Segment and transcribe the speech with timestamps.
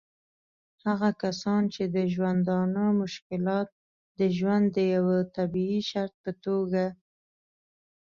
[0.85, 3.69] هغه کسان چې د ژوندانه مشکلات
[4.19, 6.85] د ژوند د یوه طبعي شرط په توګه